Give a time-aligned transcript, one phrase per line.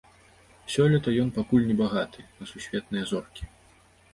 [0.75, 3.43] Сёлета ён пакуль не багаты на сусветныя зоркі.